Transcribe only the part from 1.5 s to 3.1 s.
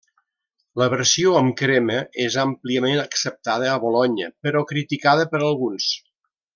crema és àmpliament